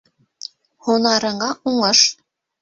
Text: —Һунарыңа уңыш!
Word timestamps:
—Һунарыңа 0.87 1.51
уңыш! 1.73 2.03